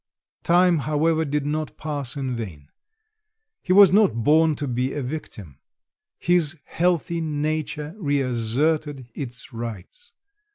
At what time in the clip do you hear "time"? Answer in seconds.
0.41-0.79